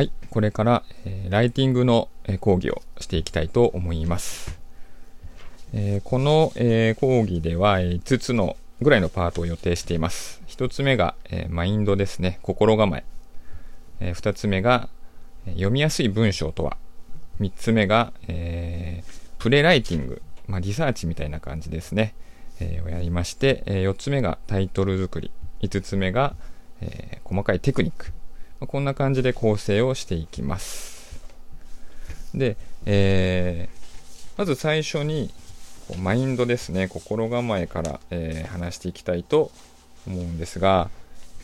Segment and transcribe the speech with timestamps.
[0.00, 4.58] はい、これから、えー、ライティングの、えー、講義をしていきたいと思います。
[5.74, 10.40] えー、この、え講義では、え5つのぐらいのパートを予定しています。
[10.46, 13.04] 1つ目が、えマインドですね、心構え。
[14.00, 14.88] え2つ目が、
[15.46, 16.78] え読みやすい文章とは。
[17.38, 19.04] 3つ目が、え
[19.38, 22.14] プレライティング、まあ、リサーチみたいな感じですね、
[22.58, 25.30] えをやりまして、え4つ目がタイトル作り。
[25.60, 26.36] 5つ目が、
[26.80, 28.14] え細かいテクニック。
[28.66, 31.20] こんな感じで構成をしていきます。
[32.34, 32.56] で、
[32.86, 35.32] えー、まず最初に、
[35.98, 39.50] マインドですね、心構えから、えー、話していきたいと
[40.06, 40.88] 思うんですが、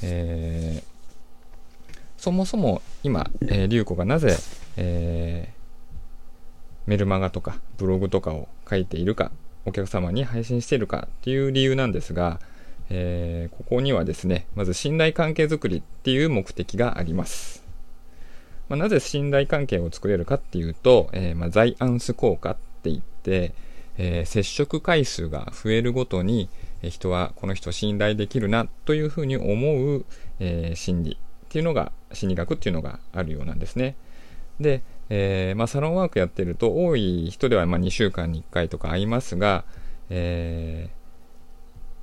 [0.02, 4.36] えー、そもそも今、えー、リュウコがなぜ、
[4.76, 9.32] えー、メルマガとかブログとかを書いているか、
[9.64, 12.40] お客様に配信しているかっていう理由なんですが、
[12.88, 17.64] えー、ここにはですね、まず信頼関係づくりっていう目的があります。
[18.68, 23.52] まあ、なぜ信頼関係を作れるかっていうと、えー、まあ、ザイアンス効果って言って、
[23.98, 26.48] えー、接触回数が増えるごとに、
[26.82, 30.04] え人はこの人信頼できるなというふうに思う、
[30.40, 33.96] え心理っていうのが、心理学っていうのがあるようなんですね。
[34.60, 39.64] で、えまあ、サロンワークやってると多い人ではま2週間に1回とか会いますが、
[40.10, 40.90] え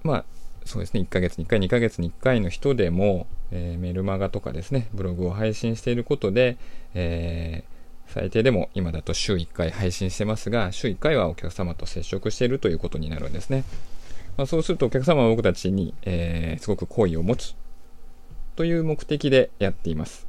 [0.04, 0.26] まあ
[0.66, 6.58] そうですね、1ヶ月に1回、2ヶ月に1回の人でも、えー、メルマガとかですね、ブログを配信していることで、
[6.94, 13.64] えー、最低でも今だと週1回配信してますが、週1回はお客様と接触しているということになるんですね。
[14.38, 17.56] まあ、そうするとお客様は僕たちに、えー、すごく好意を持つ
[18.56, 20.28] という目的でやっています。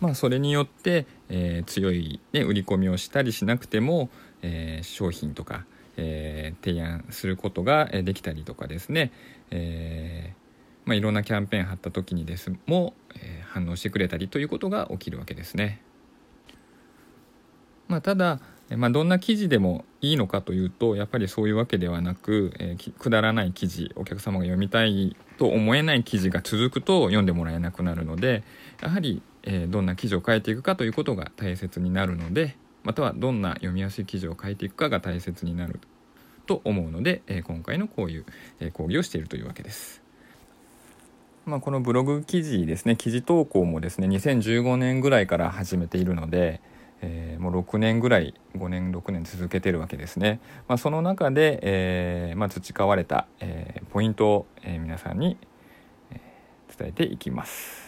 [0.00, 4.10] まあ、それによって、え、強い、ね、売り込みをしたりしなくても、
[4.42, 5.64] え、商品とか、
[5.96, 9.12] えー、提案することができたりとかですね、
[9.50, 15.82] えー、まあ、いろんなキャンペーン貼った時にですも、えー、反応してくれたりということが起きるわけですね。
[17.88, 18.40] まあ、ただ、
[18.76, 28.44] まあ、どんな記事でもいいのかというとやっぱりそういうわけではなく、えー、くだらない記事お客様が読みたいと思えない記事が続くと読んでもらえなくなるので
[28.80, 35.80] やはり、えー、どんな記事を書いていくかということが大切になるので、またはどんな読みやすい記事を書いていくかが大切になる
[36.46, 38.26] と思うので、え今回のこういう、
[38.60, 40.02] え講義をしているというわけです。
[41.44, 46.60] まあ、このブログ記事ですね記事投稿もですね2015年ぐらいから始めているので、
[47.00, 55.36] えー、もう6年ぐらい5年6年続けてるわけですね、まあ、その中で、えー、まあ、培われた、えー、ポイントを、え皆さんに、
[56.12, 56.20] え
[56.78, 57.82] 伝えていきます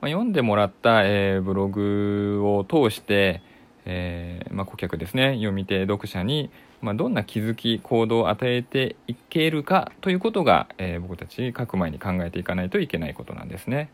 [0.00, 3.42] まあ、読んでもらった、えー、ブログを通して、
[3.84, 6.50] えー、まあ、顧客ですね読み手読者に、
[6.80, 13.90] まあ、どんな気づき行動を与えていけるかということが、えー、僕たち書く前に考えていかないといけないことなんですね。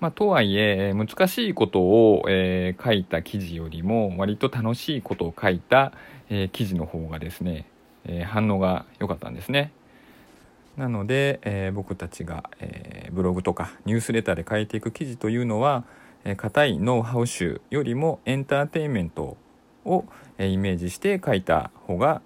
[0.00, 5.92] まあ、とはいえ難しいことを、えー、書いた記事よりも割と楽しいことを書いた、
[6.28, 7.66] えー、記事の方がですね、
[8.04, 9.72] え、反応が良かったんですね。
[10.76, 15.84] なので、え、僕たちが、え、ブログとかニュースレターで書いていく記事というのは
[16.36, 19.36] 硬、えー、いノウハウ集よりもエンターテインメント
[19.84, 20.04] を、
[20.38, 22.22] え、イメージして書いた方が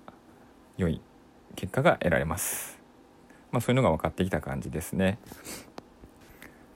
[0.77, 1.01] 良い
[1.55, 2.79] 結果が得られます。
[3.51, 5.19] まあ、そういうのが分かってきた感じですね。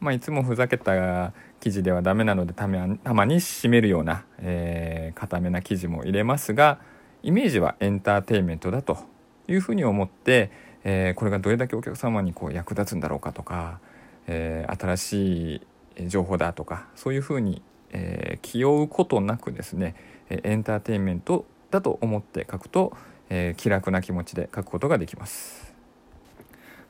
[0.01, 6.79] まあ、いつもふざけた記事ではダメなのでたまたまに締めるような、えー、固めな記事も入れますが
[7.23, 8.99] イメージはエンターテインメントだと
[9.47, 10.51] いうふうに思って、
[10.85, 13.79] えー、これがどれだけお客様にこう役立つんだろうかとか、
[14.27, 15.63] えー、新し
[15.99, 17.61] い情報だとかそういうふうに、
[17.91, 19.95] えー、気負うことなくですね
[20.29, 22.97] エンターテインメントだと思って書くと、
[23.31, 25.75] え気楽な気持ちで書くことができます。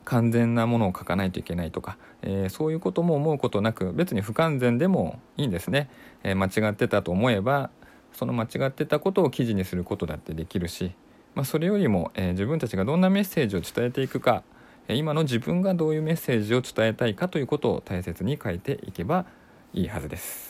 [0.04, 5.88] 完全なものを書かないといけないとか、えー、そういうことも思うことなく別に不完全でもいいんですね、
[6.24, 7.70] え、間違ってたと思えば
[8.12, 10.92] その間違ってたことを記事にすることだってできるし
[11.34, 14.42] まあ、それよりも、え、自分たちがどんなメッセージを伝えていくか、
[14.88, 19.26] 今の自分がどういうメッセージを伝えたいかということを大切に書いていけば
[19.72, 20.49] いいはずです。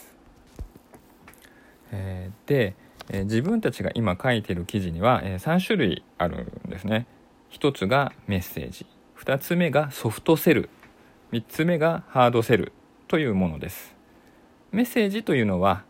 [1.92, 2.75] えー、で、
[3.12, 7.06] え自分たちが今書いてる記事には、え3種類あるんですね。
[7.50, 8.87] 1つがメッセージ
[9.19, 10.70] 2つ目がソフトセル
[11.32, 12.72] 3つ目がハードセル
[13.08, 13.96] というものです。
[14.72, 15.84] メッセージというのは、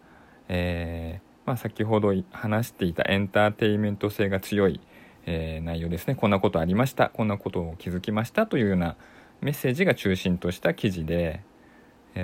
[0.49, 4.81] えーまあ、先ほど話していたエンターテインメント性が強い、
[5.27, 8.97] えー、内容ですねこんなことありましたこんなことを気づきましたというような
[9.41, 11.43] メッセージが中心とした記事で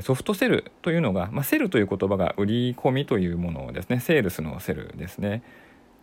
[0.03, 4.01] ソフトセルというのが、まあ、セルという言葉が売り込みというものをですね。
[4.01, 5.43] セールスのセルですね、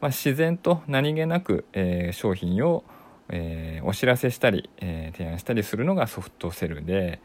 [0.02, 2.84] まあ、自然と何気なく、えー、商品を、
[3.30, 7.22] えー、お知らせしたり、えー、提案したりするのがソフトセルで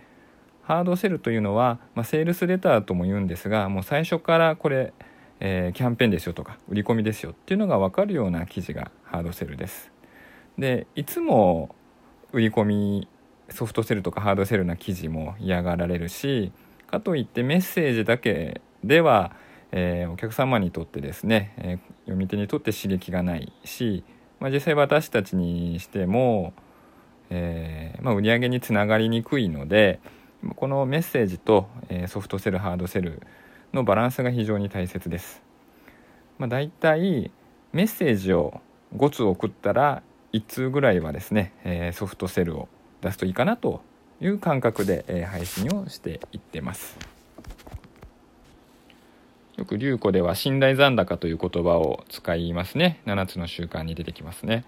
[0.62, 4.92] ハードセルというのは、まあ、セールスレターとも言うんですがもう最初からこれ、
[5.40, 9.90] え、キャンペーンですよとか売り込みですよっていうのが分かるような記事がハードセルです。
[10.58, 11.74] でいつも
[12.32, 13.08] 売り込み
[13.50, 16.52] ソフトセルとかハードセルな記事も嫌がられるし
[16.86, 19.32] かといってメッセージだけでは、
[19.72, 24.04] えー、お客様にとってですね、えー、読み手にとって刺激がないし、
[24.40, 26.52] まあ、実際私たちにしても、
[27.30, 30.00] えーまあ、売り上げにつながりにくいので
[30.56, 33.22] このメッセージと、え、ソフトセルハードセル
[33.72, 35.42] のバランスが非常に大切です。
[36.38, 37.32] まあ、だいたい
[37.72, 38.60] メッセージを
[38.96, 40.02] 5通送ったら
[40.32, 42.68] 1通ぐらいはですね、え、ソフトセルを
[43.00, 43.82] 出すといいかなと
[44.20, 46.98] いう感覚で、え、配信をしていってます。
[49.56, 53.00] よく流子では信頼残高という言葉を使いますね。
[53.06, 54.64] 7つの習慣に出てきますね。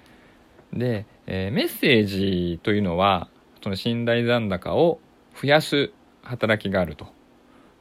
[0.73, 3.29] で、えー、メッセージというのは
[3.63, 5.01] その信頼残高を
[5.41, 5.93] 増やす
[6.23, 7.07] 働きがあると。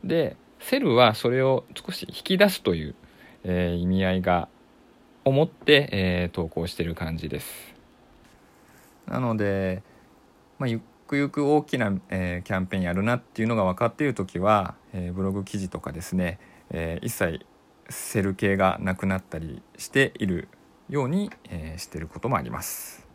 [0.04, 2.95] でセルはそれを少し引き出すという、
[3.44, 4.48] えー、意味合いが
[5.25, 7.74] 思って、えー、投稿してる感じです。
[9.07, 9.81] なので、
[10.60, 16.38] まあ、ゆくゆく大きな、えー、キャンペーンやるなっていうのが分かっている時は、えー、ブログ記事とかですね、
[16.70, 17.46] えー、一切
[17.90, 20.50] セル系がなくなったりしている
[20.90, 23.08] ように、え、してることもあります。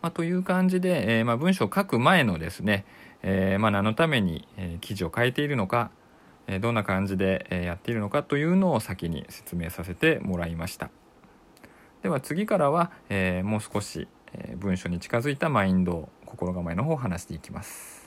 [0.00, 2.84] まあ、という感じで、えまあ、文章を書く前のですね、
[3.22, 5.90] えまあ、何のために、え、記事を書いているのか、
[6.46, 10.90] え、どんな感じで、え、やっているのかというのを先に説明させてもらいました
[12.02, 18.01] では次からは、え、もう少し、え、文章に近づいたマインド心構えの方を話していきます。